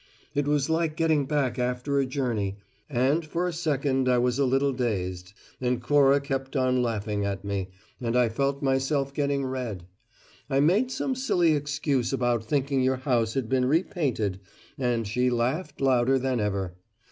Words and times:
It 0.33 0.47
was 0.47 0.67
like 0.67 0.95
getting 0.97 1.27
back 1.27 1.59
after 1.59 1.99
a 1.99 2.07
journey, 2.07 2.57
and 2.89 3.23
for 3.23 3.47
a 3.47 3.53
second 3.53 4.09
I 4.09 4.17
was 4.17 4.39
a 4.39 4.45
little 4.45 4.73
dazed, 4.73 5.31
and 5.61 5.79
Cora 5.79 6.19
kept 6.19 6.55
on 6.55 6.81
laughing 6.81 7.23
at 7.23 7.43
me, 7.45 7.69
and 8.01 8.17
I 8.17 8.27
felt 8.27 8.63
myself 8.63 9.13
getting 9.13 9.45
red. 9.45 9.85
I 10.49 10.59
made 10.59 10.89
some 10.89 11.13
silly 11.13 11.53
excuse 11.53 12.11
about 12.11 12.43
thinking 12.43 12.81
your 12.81 12.95
house 12.97 13.35
had 13.35 13.47
been 13.47 13.65
repainted 13.65 14.39
and 14.75 15.07
she 15.07 15.29
laughed 15.29 15.79
louder 15.79 16.17
than 16.17 16.39
ever. 16.39 16.73